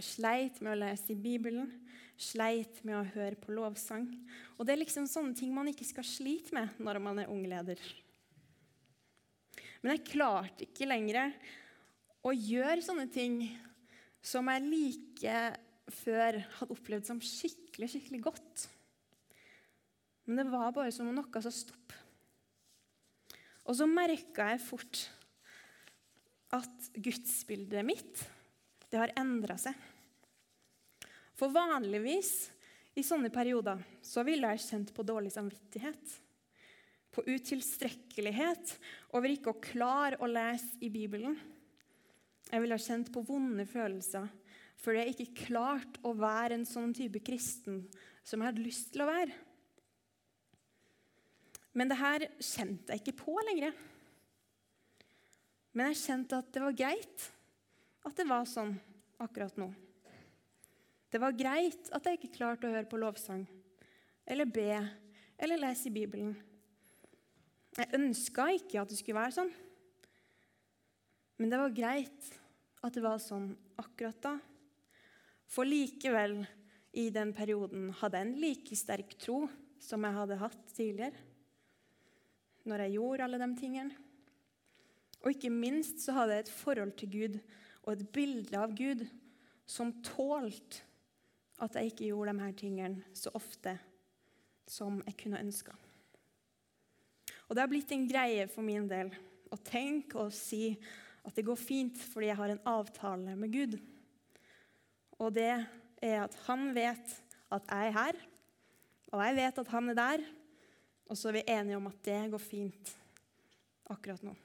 Jeg 0.00 0.06
sleit 0.16 0.60
med 0.64 0.72
å 0.72 0.78
lese 0.80 1.10
i 1.12 1.18
Bibelen, 1.20 1.66
sleit 2.16 2.78
med 2.88 2.96
å 2.96 3.08
høre 3.12 3.36
på 3.36 3.52
lovsang. 3.52 4.06
Og 4.56 4.64
det 4.64 4.72
er 4.72 4.80
liksom 4.80 5.04
sånne 5.04 5.36
ting 5.36 5.50
man 5.52 5.68
ikke 5.68 5.84
skal 5.84 6.06
slite 6.08 6.56
med 6.56 6.78
når 6.80 7.00
man 7.04 7.20
er 7.20 7.28
ungleder. 7.28 7.76
Men 9.82 9.92
jeg 9.92 10.06
klarte 10.14 10.64
ikke 10.64 10.88
lenger 10.88 11.34
å 12.24 12.32
gjøre 12.32 12.80
sånne 12.84 13.10
ting 13.12 13.42
som 14.24 14.48
jeg 14.48 14.64
like 14.70 15.36
før 16.00 16.40
hadde 16.56 16.78
opplevd 16.78 17.12
som 17.12 17.20
skikkelig, 17.20 17.92
skikkelig 17.92 18.24
godt. 18.24 18.66
Men 20.24 20.46
det 20.46 20.48
var 20.48 20.72
bare 20.80 20.96
som 20.96 21.12
om 21.12 21.20
noe 21.20 21.44
sa 21.44 21.52
stopp. 21.52 21.92
Og 23.68 23.76
så 23.76 23.84
merka 23.84 24.48
jeg 24.54 24.64
fort 24.64 25.06
at 26.56 26.92
gudsbildet 26.96 27.84
mitt 27.84 28.28
det 28.90 28.98
har 28.98 29.12
endra 29.18 29.56
seg. 29.60 29.76
For 31.38 31.52
vanligvis 31.54 32.50
i 32.98 33.04
sånne 33.06 33.30
perioder 33.32 33.80
så 34.04 34.24
ville 34.26 34.50
jeg 34.52 34.66
kjent 34.66 34.90
på 34.96 35.06
dårlig 35.06 35.32
samvittighet. 35.32 36.16
På 37.10 37.24
utilstrekkelighet 37.26 38.74
over 39.16 39.32
ikke 39.32 39.54
å 39.54 39.62
klare 39.62 40.20
å 40.20 40.28
lese 40.30 40.76
i 40.84 40.90
Bibelen. 40.92 41.38
Jeg 42.50 42.62
ville 42.62 42.76
ha 42.76 42.82
kjent 42.82 43.12
på 43.14 43.24
vonde 43.26 43.66
følelser 43.68 44.28
fordi 44.80 45.02
jeg 45.02 45.12
ikke 45.12 45.46
klarte 45.50 46.00
å 46.08 46.14
være 46.16 46.56
en 46.56 46.64
sånn 46.64 46.94
type 46.96 47.20
kristen 47.20 47.82
som 48.24 48.40
jeg 48.40 48.48
hadde 48.48 48.64
lyst 48.64 48.94
til 48.94 49.02
å 49.04 49.10
være. 49.10 49.34
Men 51.76 51.90
det 51.90 51.98
her 52.00 52.24
kjente 52.40 52.94
jeg 52.94 53.02
ikke 53.02 53.18
på 53.20 53.34
lenger. 53.44 53.74
Men 55.76 55.90
jeg 55.90 56.00
kjente 56.00 56.40
at 56.40 56.48
det 56.54 56.64
var 56.64 56.78
greit 56.80 57.26
at 58.06 58.16
det 58.16 58.26
var 58.28 58.46
sånn 58.48 58.74
akkurat 59.20 59.56
nå. 59.60 59.68
Det 61.10 61.18
var 61.20 61.34
greit 61.36 61.90
at 61.92 62.06
jeg 62.06 62.20
ikke 62.20 62.36
klarte 62.36 62.68
å 62.68 62.74
høre 62.74 62.88
på 62.88 63.00
lovsang 63.00 63.42
eller 64.30 64.46
be 64.46 64.70
eller 65.40 65.58
lese 65.58 65.88
i 65.90 65.94
Bibelen. 65.94 66.36
Jeg 67.76 67.94
ønska 67.96 68.50
ikke 68.54 68.82
at 68.82 68.90
det 68.90 68.98
skulle 69.00 69.20
være 69.20 69.36
sånn. 69.38 69.50
Men 71.40 71.52
det 71.52 71.60
var 71.60 71.74
greit 71.74 72.30
at 72.84 72.94
det 72.94 73.02
var 73.04 73.20
sånn 73.22 73.50
akkurat 73.80 74.18
da. 74.22 74.34
For 75.50 75.66
likevel, 75.66 76.42
i 76.90 77.06
den 77.14 77.30
perioden, 77.34 77.90
hadde 78.00 78.18
jeg 78.18 78.26
en 78.26 78.38
like 78.42 78.76
sterk 78.78 79.14
tro 79.22 79.44
som 79.80 80.02
jeg 80.04 80.16
hadde 80.16 80.38
hatt 80.40 80.72
tidligere 80.74 81.26
når 82.68 82.82
jeg 82.84 82.96
gjorde 82.98 83.24
alle 83.24 83.38
de 83.40 83.48
tingene. 83.56 83.94
Og 85.22 85.32
ikke 85.32 85.52
minst 85.52 86.02
så 86.04 86.14
hadde 86.16 86.36
jeg 86.36 86.44
et 86.44 86.52
forhold 86.52 86.92
til 86.98 87.12
Gud 87.14 87.38
og 87.84 87.92
et 87.94 88.06
bilde 88.12 88.56
av 88.58 88.74
Gud 88.76 89.04
som 89.68 89.92
tålte 90.04 90.84
at 91.60 91.76
jeg 91.76 91.92
ikke 91.92 92.08
gjorde 92.08 92.32
de 92.32 92.44
her 92.44 92.56
tingene 92.56 93.16
så 93.16 93.32
ofte 93.36 93.76
som 94.70 95.00
jeg 95.04 95.16
kunne 95.20 95.40
ønska. 95.42 95.74
Og 97.48 97.56
det 97.56 97.62
har 97.62 97.70
blitt 97.70 97.92
en 97.92 98.08
greie 98.08 98.46
for 98.50 98.64
min 98.64 98.86
del 98.88 99.10
å 99.50 99.58
tenke 99.66 100.20
og 100.22 100.34
si 100.34 100.72
at 101.26 101.34
det 101.36 101.44
går 101.44 101.58
fint 101.58 101.98
fordi 102.00 102.30
jeg 102.30 102.38
har 102.38 102.52
en 102.54 102.66
avtale 102.70 103.34
med 103.36 103.52
Gud. 103.52 103.76
Og 105.20 105.34
det 105.36 105.50
er 105.50 106.20
at 106.22 106.36
han 106.46 106.70
vet 106.76 107.16
at 107.50 107.66
jeg 107.66 107.90
er 107.90 107.96
her, 107.96 108.20
og 109.10 109.24
jeg 109.26 109.36
vet 109.40 109.58
at 109.58 109.72
han 109.74 109.90
er 109.90 109.98
der, 109.98 110.22
og 111.10 111.18
så 111.18 111.28
er 111.28 111.40
vi 111.40 111.48
enige 111.50 111.80
om 111.80 111.90
at 111.90 111.98
det 112.06 112.20
går 112.30 112.42
fint 112.42 112.94
akkurat 113.90 114.22
nå. 114.22 114.36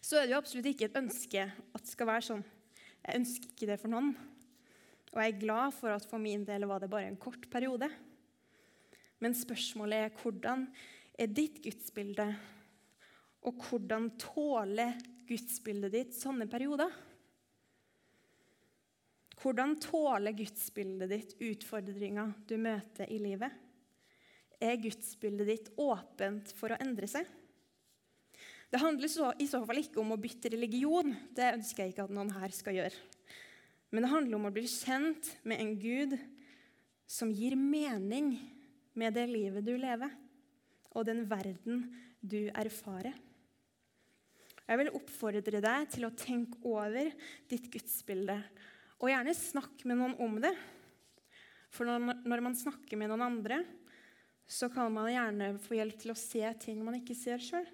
Så 0.00 0.18
er 0.18 0.26
det 0.26 0.34
jo 0.34 0.40
absolutt 0.40 0.68
ikke 0.70 0.88
et 0.88 0.98
ønske 1.00 1.46
at 1.46 1.82
det 1.82 1.90
skal 1.92 2.08
være 2.10 2.26
sånn. 2.28 2.44
Jeg 3.06 3.20
ønsker 3.20 3.52
ikke 3.52 3.68
det 3.70 3.78
for 3.82 3.92
noen. 3.92 4.12
Og 5.12 5.20
jeg 5.22 5.32
er 5.32 5.40
glad 5.40 5.74
for 5.76 5.94
at 5.94 6.06
for 6.08 6.20
min 6.20 6.44
del 6.46 6.66
var 6.68 6.82
det 6.82 6.90
bare 6.92 7.08
en 7.10 7.18
kort 7.20 7.48
periode. 7.52 7.88
Men 9.22 9.36
spørsmålet 9.36 10.06
er 10.06 10.16
hvordan 10.20 10.66
er 11.16 11.32
ditt 11.32 11.62
gudsbilde? 11.64 12.28
Og 13.46 13.68
hvordan 13.68 14.10
tåler 14.20 14.96
gudsbildet 15.28 15.94
ditt 15.94 16.16
sånne 16.18 16.48
perioder? 16.50 16.90
Hvordan 19.40 19.76
tåler 19.80 20.34
gudsbildet 20.36 21.12
ditt 21.12 21.36
utfordringer 21.44 22.34
du 22.48 22.56
møter 22.60 23.08
i 23.12 23.20
livet? 23.22 23.62
er 24.60 24.78
gudsbildet 24.80 25.48
ditt 25.50 25.68
åpent 25.80 26.52
for 26.56 26.72
å 26.72 26.78
endre 26.82 27.08
seg? 27.10 27.26
Det 28.76 28.82
handler 28.82 29.08
så, 29.08 29.30
i 29.40 29.46
så 29.48 29.62
fall 29.64 29.78
ikke 29.80 30.02
om 30.02 30.10
å 30.12 30.18
bytte 30.20 30.50
religion. 30.52 31.14
Det 31.32 31.46
ønsker 31.54 31.80
jeg 31.80 31.94
ikke 31.94 32.04
at 32.04 32.10
noen 32.12 32.28
her 32.36 32.52
skal 32.52 32.74
gjøre. 32.76 32.98
Men 33.88 34.04
det 34.04 34.10
handler 34.10 34.36
om 34.36 34.48
å 34.50 34.50
bli 34.52 34.66
kjent 34.68 35.30
med 35.48 35.62
en 35.62 35.70
Gud 35.80 36.12
som 37.08 37.30
gir 37.32 37.56
mening 37.56 38.34
med 38.92 39.16
det 39.16 39.24
livet 39.30 39.64
du 39.64 39.70
lever, 39.80 40.12
og 40.92 41.06
den 41.08 41.22
verden 41.30 41.86
du 42.20 42.50
erfarer. 42.52 43.16
Jeg 44.66 44.82
vil 44.82 44.92
oppfordre 45.00 45.64
deg 45.64 45.88
til 45.96 46.04
å 46.10 46.12
tenke 46.12 46.60
over 46.68 47.08
ditt 47.48 47.72
gudsbilde, 47.72 48.36
og 49.00 49.08
gjerne 49.08 49.36
snakke 49.40 49.88
med 49.88 50.02
noen 50.02 50.18
om 50.20 50.36
det. 50.44 50.52
For 51.72 51.88
når 51.88 52.44
man 52.50 52.60
snakker 52.60 53.00
med 53.00 53.08
noen 53.08 53.24
andre, 53.30 53.62
så 54.44 54.68
kan 54.68 54.92
man 54.92 55.08
gjerne 55.14 55.54
få 55.64 55.80
hjelp 55.80 56.04
til 56.04 56.12
å 56.12 56.20
se 56.26 56.44
ting 56.68 56.84
man 56.84 57.00
ikke 57.00 57.16
ser 57.16 57.40
sjøl. 57.40 57.72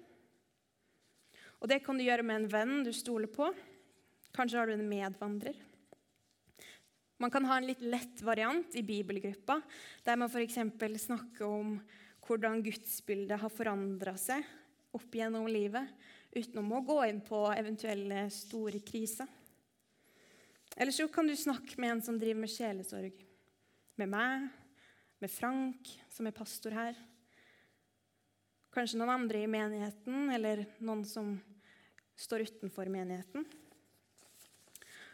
Og 1.63 1.69
det 1.71 1.79
kan 1.85 1.95
du 1.95 2.03
gjøre 2.03 2.25
med 2.27 2.41
en 2.41 2.49
venn 2.51 2.81
du 2.83 2.91
stoler 2.91 3.31
på. 3.31 3.47
Kanskje 4.35 4.59
har 4.59 4.67
du 4.67 4.73
en 4.75 4.89
medvandrer. 4.89 5.55
Man 7.23 7.31
kan 7.31 7.45
ha 7.47 7.55
en 7.55 7.69
litt 7.69 7.79
lett 7.79 8.19
variant 8.25 8.75
i 8.75 8.83
bibelgruppa, 8.83 9.61
der 10.03 10.17
man 10.19 10.27
f.eks. 10.27 10.57
snakker 11.05 11.45
om 11.47 11.77
hvordan 12.27 12.59
gudsbildet 12.65 13.39
har 13.39 13.53
forandra 13.53 14.17
seg 14.19 14.43
opp 14.93 15.15
gjennom 15.15 15.47
livet, 15.47 15.87
utenom 16.35 16.73
å 16.75 16.83
gå 16.83 16.99
inn 17.07 17.21
på 17.23 17.45
eventuelle 17.55 18.25
store 18.33 18.83
kriser. 18.83 19.29
Eller 20.75 20.91
så 20.91 21.07
kan 21.07 21.29
du 21.29 21.35
snakke 21.37 21.79
med 21.79 21.95
en 21.95 22.03
som 22.03 22.19
driver 22.19 22.43
med 22.43 22.51
sjelesorg. 22.51 23.23
Med 24.01 24.11
meg, 24.11 24.49
med 25.23 25.31
Frank, 25.31 25.87
som 26.11 26.27
er 26.27 26.35
pastor 26.35 26.75
her. 26.75 26.97
Kanskje 28.73 28.97
noen 28.97 29.13
andre 29.13 29.43
i 29.43 29.49
menigheten, 29.49 30.31
eller 30.33 30.63
noen 30.81 31.03
som 31.05 31.35
står 32.17 32.47
utenfor 32.47 32.89
menigheten. 32.89 33.45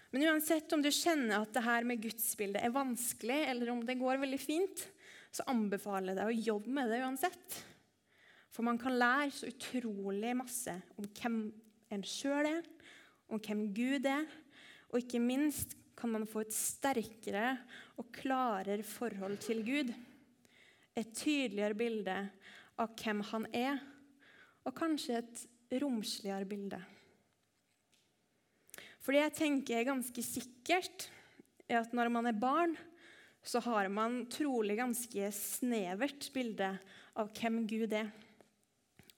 Men 0.10 0.24
uansett 0.30 0.72
om 0.74 0.82
du 0.82 0.88
kjenner 0.94 1.42
at 1.42 1.52
det 1.54 1.66
her 1.66 1.86
med 1.86 2.00
gudsbildet 2.02 2.64
er 2.64 2.74
vanskelig, 2.74 3.42
eller 3.52 3.74
om 3.74 3.84
det 3.86 4.00
går 4.00 4.22
veldig 4.24 4.40
fint, 4.42 4.86
så 5.30 5.46
anbefaler 5.52 6.14
jeg 6.14 6.20
deg 6.22 6.32
å 6.32 6.46
jobbe 6.54 6.74
med 6.80 6.90
det 6.90 7.02
uansett. 7.04 7.58
For 8.50 8.66
man 8.66 8.80
kan 8.82 8.96
lære 8.98 9.36
så 9.36 9.52
utrolig 9.52 10.32
masse 10.40 10.74
om 10.98 11.06
hvem 11.20 11.38
en 11.94 12.06
sjøl 12.08 12.48
er, 12.50 12.64
om 13.30 13.44
hvem 13.44 13.68
Gud 13.76 14.08
er, 14.10 14.26
og 14.90 15.04
ikke 15.04 15.22
minst 15.22 15.76
kan 16.00 16.16
man 16.16 16.26
få 16.32 16.46
et 16.46 16.56
sterkere 16.56 17.58
og 18.00 18.08
klarere 18.16 18.88
forhold 18.88 19.38
til 19.44 19.62
Gud. 19.68 19.92
Et 20.98 21.12
tydeligere 21.12 21.78
bilde 21.78 22.16
av 22.80 22.96
hvem 23.00 23.24
han 23.32 23.48
er, 23.56 23.80
og 24.68 24.76
kanskje 24.78 25.20
et 25.20 25.44
romsligere 25.82 26.48
bilde. 26.48 26.80
For 29.00 29.16
det 29.16 29.24
jeg 29.24 29.38
tenker 29.40 29.80
er 29.80 29.90
ganske 29.90 30.24
sikkert 30.26 31.08
er 31.70 31.82
at 31.82 31.94
når 31.96 32.12
man 32.14 32.30
er 32.30 32.38
barn, 32.38 32.76
så 33.46 33.62
har 33.64 33.88
man 33.92 34.26
trolig 34.32 34.76
ganske 34.80 35.32
snevert 35.36 36.28
bilde 36.36 36.74
av 37.20 37.32
hvem 37.38 37.64
Gud 37.70 37.96
er. 37.96 38.10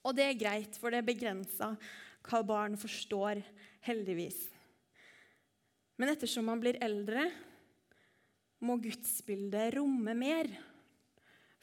Og 0.05 0.15
det 0.17 0.27
er 0.27 0.39
greit, 0.39 0.77
for 0.77 0.93
det 0.93 1.01
er 1.01 1.09
begrensa 1.09 1.73
hva 2.27 2.41
barn 2.45 2.77
forstår, 2.77 3.41
heldigvis. 3.85 4.43
Men 5.97 6.13
ettersom 6.13 6.45
man 6.49 6.61
blir 6.61 6.77
eldre, 6.81 7.27
må 8.61 8.77
gudsbildet 8.81 9.73
romme 9.75 10.13
mer. 10.17 10.49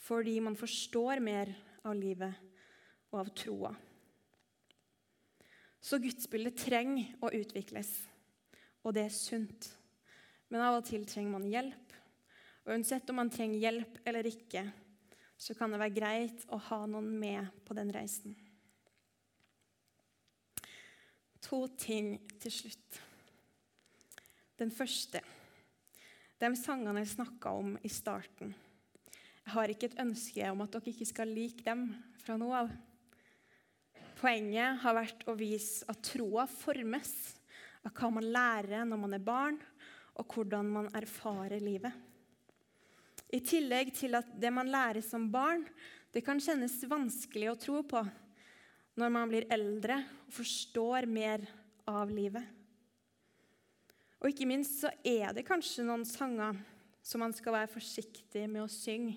Fordi 0.02 0.38
man 0.42 0.58
forstår 0.58 1.22
mer 1.22 1.50
av 1.88 1.96
livet 1.98 2.34
og 3.10 3.20
av 3.22 3.30
troa. 3.36 3.72
Så 5.80 6.00
gudsbildet 6.02 6.58
trenger 6.58 7.14
å 7.22 7.30
utvikles, 7.32 7.90
og 8.82 8.96
det 8.96 9.06
er 9.06 9.14
sunt. 9.14 9.70
Men 10.48 10.64
av 10.64 10.80
og 10.80 10.86
til 10.88 11.06
trenger 11.08 11.34
man 11.34 11.48
hjelp. 11.48 11.94
Og 12.66 12.74
uansett 12.74 13.08
om 13.10 13.20
man 13.20 13.30
trenger 13.32 13.62
hjelp 13.62 14.00
eller 14.08 14.28
ikke, 14.28 14.66
så 15.38 15.54
kan 15.54 15.72
det 15.72 15.80
være 15.80 15.96
greit 15.96 16.44
å 16.52 16.58
ha 16.68 16.82
noen 16.90 17.08
med 17.20 17.62
på 17.64 17.76
den 17.78 17.92
reisen. 17.94 18.34
To 21.48 21.62
ting 21.78 22.16
til 22.42 22.52
slutt. 22.52 23.02
Den 24.58 24.72
første 24.74 25.22
de 26.38 26.50
sangene 26.54 27.02
jeg 27.02 27.16
snakka 27.16 27.50
om 27.58 27.72
i 27.82 27.90
starten. 27.90 28.52
Jeg 29.48 29.54
har 29.54 29.70
ikke 29.72 29.88
et 29.88 30.00
ønske 30.02 30.48
om 30.52 30.60
at 30.60 30.74
dere 30.74 30.90
ikke 30.90 31.06
skal 31.08 31.30
like 31.32 31.64
dem 31.64 31.86
fra 32.20 32.34
nå 32.36 32.50
av. 32.52 32.68
Poenget 34.18 34.76
har 34.82 34.92
vært 34.92 35.22
å 35.24 35.32
vise 35.38 35.86
at 35.88 36.02
troa 36.04 36.42
formes 36.52 37.12
av 37.80 37.94
hva 37.96 38.10
man 38.12 38.26
lærer 38.28 38.82
når 38.84 39.00
man 39.00 39.16
er 39.16 39.22
barn, 39.24 39.56
og 40.20 40.34
hvordan 40.34 40.68
man 40.68 40.90
erfarer 40.92 41.64
livet. 41.64 41.96
I 43.32 43.40
tillegg 43.40 43.94
til 43.96 44.18
at 44.20 44.28
det 44.36 44.50
man 44.52 44.68
lærer 44.68 45.00
som 45.00 45.24
barn, 45.32 45.64
det 46.12 46.20
kan 46.26 46.44
kjennes 46.44 46.76
vanskelig 46.90 47.48
å 47.48 47.56
tro 47.62 47.80
på 47.88 48.02
når 49.00 49.14
man 49.16 49.32
blir 49.32 49.46
eldre 49.48 49.96
og 50.26 50.34
forstår 50.42 51.08
mer 51.08 51.46
av 51.88 52.12
livet. 52.12 52.44
Og 54.20 54.28
ikke 54.28 54.50
minst 54.52 54.82
så 54.84 54.92
er 55.00 55.32
det 55.32 55.48
kanskje 55.48 55.88
noen 55.88 56.04
sanger 56.04 56.60
som 57.00 57.24
man 57.24 57.32
skal 57.32 57.56
være 57.56 57.72
forsiktig 57.78 58.44
med 58.44 58.66
å 58.66 58.68
synge 58.68 59.16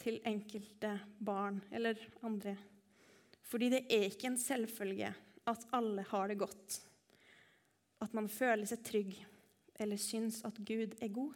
til 0.00 0.20
enkelte 0.26 0.96
barn 1.24 1.60
eller 1.72 1.98
andre. 2.26 2.56
Fordi 3.44 3.70
det 3.72 3.84
er 3.92 4.08
ikke 4.08 4.32
en 4.32 4.40
selvfølge 4.40 5.12
at 5.46 5.66
alle 5.76 6.04
har 6.08 6.28
det 6.28 6.38
godt. 6.40 6.80
At 8.02 8.14
man 8.16 8.28
føler 8.28 8.66
seg 8.68 8.84
trygg 8.84 9.16
eller 9.80 10.00
syns 10.00 10.42
at 10.46 10.58
Gud 10.66 10.94
er 11.02 11.12
god. 11.12 11.32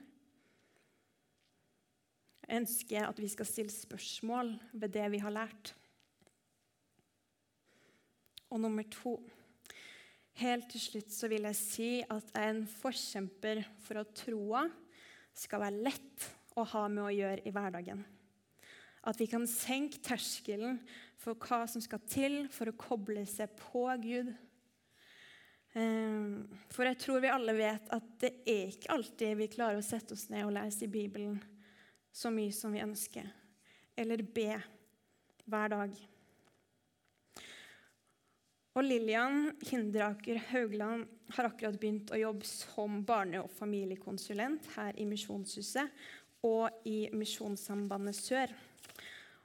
Jeg 2.43 2.63
ønsker 2.63 3.05
at 3.05 3.19
vi 3.21 3.29
skal 3.29 3.47
stille 3.49 3.73
spørsmål 3.73 4.55
ved 4.73 4.95
det 4.95 5.11
vi 5.13 5.21
har 5.21 5.35
lært. 5.35 5.75
Og 8.51 8.61
nummer 8.61 8.87
to 8.91 9.19
Helt 10.39 10.69
til 10.71 10.79
slutt 10.79 11.11
så 11.11 11.27
vil 11.27 11.49
jeg 11.49 11.59
si 11.59 11.87
at 11.99 12.29
jeg 12.31 12.45
er 12.45 12.53
en 12.53 12.67
forkjemper 12.71 13.59
for 13.83 13.99
at 13.99 14.13
troa 14.21 14.61
skal 15.35 15.65
være 15.65 15.83
lett 15.83 16.27
å 16.55 16.63
ha 16.63 16.85
med 16.93 17.03
å 17.09 17.11
gjøre 17.11 17.43
i 17.43 17.53
hverdagen. 17.55 18.05
At 19.09 19.17
vi 19.21 19.29
kan 19.31 19.47
senke 19.49 20.03
terskelen 20.05 20.77
for 21.19 21.39
hva 21.41 21.65
som 21.71 21.83
skal 21.83 22.03
til 22.09 22.43
for 22.53 22.69
å 22.69 22.77
koble 22.77 23.25
seg 23.29 23.55
på 23.57 23.87
Gud. 24.03 24.35
Ehm, 25.79 26.49
for 26.73 26.89
jeg 26.89 26.99
tror 27.03 27.23
vi 27.25 27.33
alle 27.33 27.55
vet 27.57 27.89
at 27.95 28.11
det 28.23 28.33
er 28.49 28.73
ikke 28.73 28.93
alltid 28.95 29.39
vi 29.41 29.51
klarer 29.53 29.81
å 29.81 29.85
sette 29.85 30.17
oss 30.17 30.29
ned 30.33 30.47
og 30.47 30.55
lese 30.57 30.87
i 30.87 30.93
Bibelen 30.93 31.39
så 32.15 32.33
mye 32.35 32.53
som 32.55 32.73
vi 32.75 32.83
ønsker, 32.83 33.27
eller 33.97 34.25
be 34.25 34.57
hver 35.49 35.75
dag. 35.75 35.99
Og 38.79 38.85
Lillian 38.85 39.53
Hinderaker 39.67 40.39
Haugland 40.53 41.09
har 41.35 41.49
akkurat 41.49 41.77
begynt 41.81 42.13
å 42.15 42.21
jobbe 42.21 42.47
som 42.47 43.01
barne- 43.05 43.43
og 43.43 43.51
familiekonsulent 43.51 44.69
her 44.77 44.99
i 44.99 45.07
Misjonshuset 45.09 45.91
og 46.47 46.87
i 46.87 47.09
Misjonssambandet 47.13 48.17
Sør. 48.17 48.55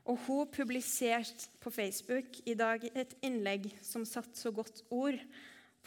Og 0.04 0.20
Hun 0.26 0.50
publiserte 0.52 1.48
på 1.64 1.72
Facebook 1.72 2.42
i 2.46 2.56
dag 2.60 2.84
et 2.92 3.16
innlegg 3.24 3.70
som 3.82 4.04
satte 4.06 4.36
så 4.36 4.52
godt 4.52 4.84
ord 4.92 5.20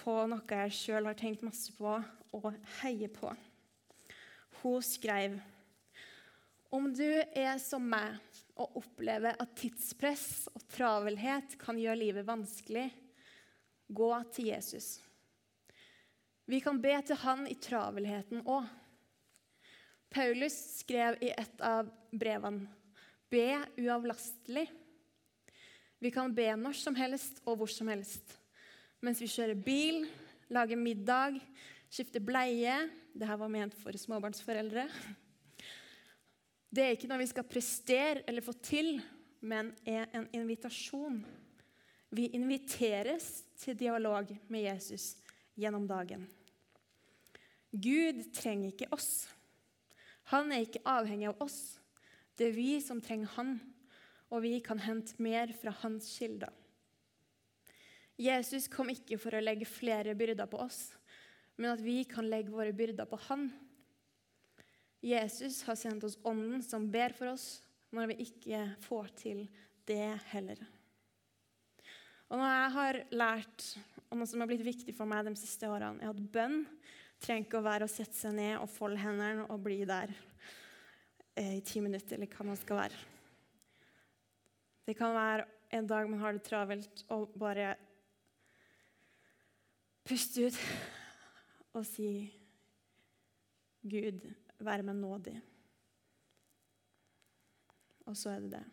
på 0.00 0.14
noe 0.30 0.60
jeg 0.62 0.76
sjøl 0.76 1.08
har 1.08 1.18
tenkt 1.18 1.44
masse 1.44 1.72
på 1.76 1.98
og 2.36 2.48
heier 2.80 3.12
på. 3.12 3.32
Hun 4.62 4.80
skrev 4.84 5.36
om 6.72 6.88
du 6.92 7.06
er 7.06 7.58
som 7.62 7.84
meg 7.88 8.16
og 8.56 8.80
opplever 8.80 9.36
at 9.38 9.52
tidspress 9.56 10.48
og 10.52 10.64
travelhet 10.72 11.54
kan 11.60 11.78
gjøre 11.78 12.00
livet 12.00 12.26
vanskelig, 12.26 12.88
gå 13.86 14.10
til 14.34 14.50
Jesus. 14.50 14.96
Vi 16.46 16.60
kan 16.64 16.80
be 16.82 16.94
til 17.06 17.20
han 17.20 17.44
i 17.50 17.56
travelheten 17.60 18.42
òg. 18.48 18.66
Paulus 20.10 20.56
skrev 20.80 21.18
i 21.20 21.30
et 21.34 21.62
av 21.64 21.88
brevene 22.14 22.70
be 23.32 23.46
uavlastelig. 23.80 24.66
Vi 25.98 26.10
kan 26.12 26.34
be 26.34 26.48
når 26.58 26.76
som 26.78 26.96
helst 26.98 27.40
og 27.44 27.60
hvor 27.60 27.70
som 27.72 27.88
helst. 27.90 28.36
Mens 29.04 29.20
vi 29.22 29.28
kjører 29.30 29.58
bil, 29.58 30.04
lager 30.52 30.78
middag, 30.78 31.40
skifter 31.90 32.22
bleie 32.24 32.78
Dette 33.16 33.38
var 33.40 33.48
ment 33.48 33.72
for 33.80 33.96
småbarnsforeldre. 33.96 34.84
Det 36.68 36.82
er 36.84 36.92
ikke 36.92 37.08
noe 37.08 37.22
vi 37.22 37.30
skal 37.30 37.46
prestere 37.48 38.26
eller 38.28 38.44
få 38.44 38.52
til, 38.60 38.98
men 39.40 39.70
er 39.88 40.10
en 40.12 40.26
invitasjon. 40.36 41.22
Vi 42.12 42.26
inviteres 42.36 43.46
til 43.56 43.78
dialog 43.78 44.28
med 44.52 44.66
Jesus 44.66 45.14
gjennom 45.56 45.86
dagen. 45.88 46.26
Gud 47.72 48.20
trenger 48.36 48.74
ikke 48.74 48.90
oss. 48.92 49.26
Han 50.34 50.52
er 50.52 50.66
ikke 50.66 50.84
avhengig 50.84 51.30
av 51.30 51.40
oss. 51.44 51.58
Det 52.36 52.50
er 52.50 52.56
vi 52.56 52.70
som 52.84 53.00
trenger 53.00 53.32
han, 53.38 53.56
og 54.28 54.42
vi 54.44 54.58
kan 54.64 54.80
hente 54.82 55.16
mer 55.22 55.52
fra 55.56 55.72
hans 55.82 56.08
kilder. 56.18 56.52
Jesus 58.16 58.68
kom 58.72 58.90
ikke 58.92 59.18
for 59.20 59.36
å 59.36 59.42
legge 59.42 59.68
flere 59.68 60.16
byrder 60.16 60.48
på 60.48 60.60
oss, 60.64 60.90
men 61.56 61.72
at 61.72 61.82
vi 61.84 62.02
kan 62.08 62.28
legge 62.28 62.52
våre 62.52 62.74
byrder 62.76 63.08
på 63.08 63.18
han. 63.28 63.48
Jesus 65.04 65.62
har 65.68 65.76
sendt 65.78 66.04
oss 66.04 66.18
Ånden 66.26 66.64
som 66.64 66.88
ber 66.92 67.14
for 67.16 67.32
oss 67.34 67.60
når 67.94 68.12
vi 68.12 68.26
ikke 68.26 68.62
får 68.84 69.12
til 69.20 69.44
det 69.88 70.16
heller. 70.32 70.60
Og 72.26 72.40
noe 72.40 72.50
jeg 72.50 72.70
har 72.74 73.00
lært, 73.14 73.66
og 74.10 74.18
noe 74.18 74.28
som 74.28 74.42
har 74.42 74.50
blitt 74.50 74.64
viktig 74.66 74.96
for 74.96 75.08
meg 75.08 75.28
de 75.28 75.36
siste 75.38 75.68
årene, 75.70 76.02
er 76.02 76.10
at 76.10 76.32
bønn 76.32 76.64
trenger 77.22 77.46
ikke 77.46 77.60
å 77.60 77.68
være 77.68 77.86
å 77.86 77.92
sette 77.92 78.16
seg 78.18 78.34
ned 78.36 78.56
og 78.58 78.72
folde 78.72 79.00
hendene 79.00 79.46
og 79.46 79.62
bli 79.64 79.84
der 79.88 80.12
i 81.36 81.60
ti 81.60 81.82
minutter, 81.84 82.16
eller 82.16 82.30
hva 82.32 82.46
man 82.48 82.56
skal 82.56 82.80
være. 82.80 83.02
Det 84.86 84.94
kan 84.96 85.12
være 85.14 85.44
en 85.76 85.88
dag 85.90 86.08
man 86.10 86.22
har 86.22 86.36
det 86.36 86.44
travelt, 86.46 87.04
og 87.12 87.34
bare 87.38 87.74
puste 90.06 90.46
ut 90.46 90.58
og 91.76 91.84
si 91.86 92.08
Gud, 93.86 94.24
vær 94.58 94.82
meg 94.82 94.96
nådig. 94.98 95.36
Og 98.06 98.16
så 98.18 98.32
er 98.32 98.42
det 98.42 98.50
det. 98.56 98.64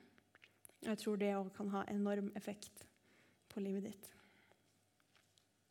Jeg 0.83 0.99
tror 0.99 1.19
det 1.19 1.35
òg 1.35 1.51
kan 1.55 1.69
ha 1.73 1.83
enorm 1.91 2.31
effekt 2.37 2.85
på 3.49 3.61
livet 3.61 3.89
ditt. 3.89 4.09